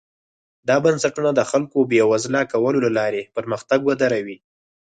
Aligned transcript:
دا 0.67 0.75
بنسټونه 0.85 1.29
د 1.35 1.41
خلکو 1.51 1.77
بېوزله 1.91 2.41
کولو 2.51 2.79
له 2.85 2.91
لارې 2.97 3.21
پرمختګ 3.35 3.79
ودروي. 3.83 4.37